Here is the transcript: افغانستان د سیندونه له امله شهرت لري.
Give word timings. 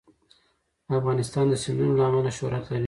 افغانستان 0.99 1.45
د 1.49 1.53
سیندونه 1.63 1.93
له 1.97 2.03
امله 2.07 2.31
شهرت 2.37 2.63
لري. 2.67 2.79